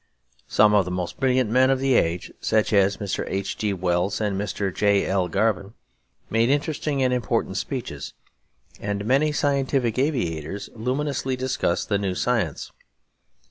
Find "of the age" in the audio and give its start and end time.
1.69-2.31